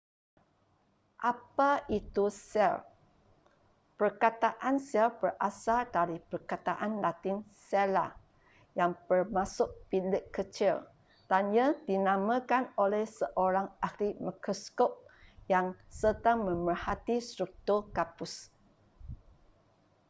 apa 1.31 1.71
itu 1.99 2.25
sel 2.49 2.75
perkataan 4.01 4.75
sel 4.89 5.07
berasal 5.21 5.81
dari 5.95 6.17
perkataan 6.31 6.91
latin 7.05 7.37
cella' 7.69 8.09
yang 8.79 8.91
bermaksud 9.07 9.69
bilik 9.93 10.25
kecil 10.35 10.75
dan 11.29 11.43
ia 11.57 11.67
dinamakan 11.89 12.63
oleh 12.83 13.03
seorang 13.19 13.67
ahli 13.87 14.09
mikroskop 14.25 14.91
yang 15.53 15.67
sedang 16.01 16.39
memerhati 16.49 17.15
struktur 17.29 17.79
gabus 17.95 18.33